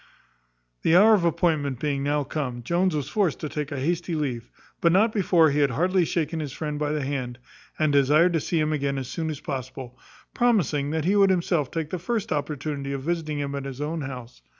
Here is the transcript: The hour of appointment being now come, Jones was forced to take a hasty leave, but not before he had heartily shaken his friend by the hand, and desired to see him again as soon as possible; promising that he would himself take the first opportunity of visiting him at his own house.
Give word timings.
The 0.81 0.95
hour 0.95 1.13
of 1.13 1.23
appointment 1.25 1.79
being 1.79 2.01
now 2.01 2.23
come, 2.23 2.63
Jones 2.63 2.95
was 2.95 3.07
forced 3.07 3.39
to 3.41 3.47
take 3.47 3.71
a 3.71 3.79
hasty 3.79 4.15
leave, 4.15 4.49
but 4.81 4.91
not 4.91 5.13
before 5.13 5.51
he 5.51 5.59
had 5.59 5.69
heartily 5.69 6.05
shaken 6.05 6.39
his 6.39 6.51
friend 6.51 6.79
by 6.79 6.91
the 6.91 7.03
hand, 7.05 7.37
and 7.77 7.93
desired 7.93 8.33
to 8.33 8.39
see 8.39 8.59
him 8.59 8.73
again 8.73 8.97
as 8.97 9.07
soon 9.09 9.29
as 9.29 9.39
possible; 9.41 9.99
promising 10.33 10.89
that 10.89 11.05
he 11.05 11.15
would 11.15 11.29
himself 11.29 11.69
take 11.69 11.91
the 11.91 11.99
first 11.99 12.31
opportunity 12.31 12.93
of 12.93 13.03
visiting 13.03 13.37
him 13.37 13.53
at 13.53 13.65
his 13.65 13.79
own 13.79 14.01
house. 14.01 14.41